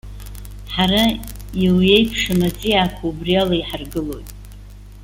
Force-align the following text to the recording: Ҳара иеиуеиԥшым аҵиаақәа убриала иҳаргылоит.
Ҳара 0.73 1.03
иеиуеиԥшым 1.15 2.39
аҵиаақәа 2.47 3.03
убриала 3.09 3.55
иҳаргылоит. 3.57 4.29